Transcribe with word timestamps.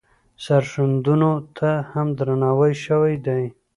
سرښندنو 0.45 1.33
ته 1.57 1.69
هم 1.91 2.07
درناوی 2.17 2.73
شوی 2.85 3.13
دی. 3.25 3.43